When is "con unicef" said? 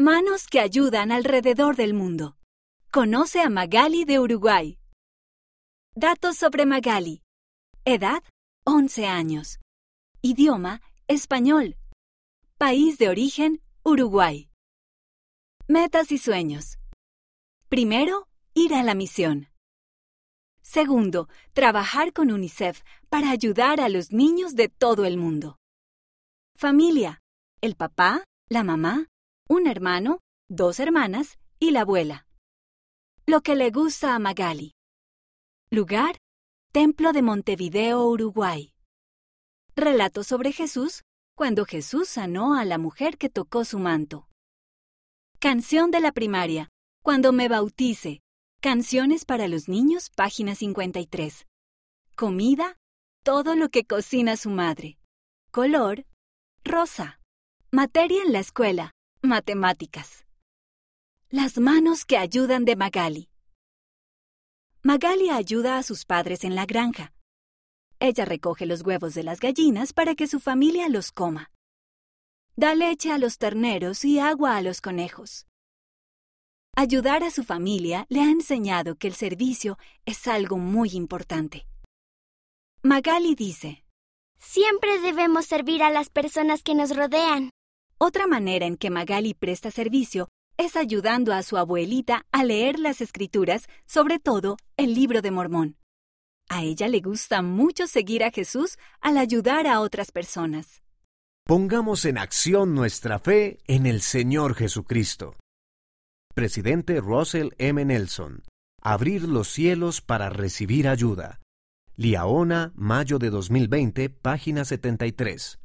22.14-22.84